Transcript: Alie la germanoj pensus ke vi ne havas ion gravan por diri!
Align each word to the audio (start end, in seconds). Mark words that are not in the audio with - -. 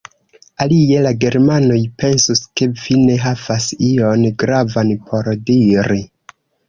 Alie 0.63 1.01
la 1.07 1.09
germanoj 1.23 1.77
pensus 2.03 2.41
ke 2.61 2.67
vi 2.85 2.97
ne 3.09 3.17
havas 3.27 3.67
ion 3.89 4.25
gravan 4.45 4.93
por 5.11 5.31
diri! 5.51 6.01